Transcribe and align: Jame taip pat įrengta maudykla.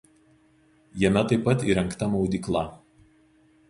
Jame 1.03 1.23
taip 1.33 1.45
pat 1.51 1.69
įrengta 1.71 2.11
maudykla. 2.17 2.69